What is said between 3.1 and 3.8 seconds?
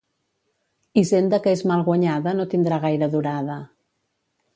durada.